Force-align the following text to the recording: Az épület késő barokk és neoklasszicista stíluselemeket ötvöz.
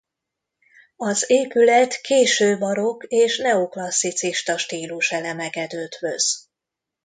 Az 0.95 1.29
épület 1.29 2.01
késő 2.01 2.57
barokk 2.57 3.03
és 3.07 3.37
neoklasszicista 3.37 4.57
stíluselemeket 4.57 5.73
ötvöz. 5.73 6.49